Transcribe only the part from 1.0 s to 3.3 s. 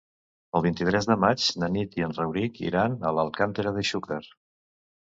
de maig na Nit i en Rauric iran a